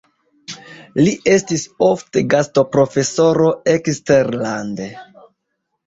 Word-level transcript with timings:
Li 0.99 1.13
estis 1.33 1.67
ofte 1.89 2.25
gastoprofesoro 2.37 3.53
eksterlande. 3.79 4.93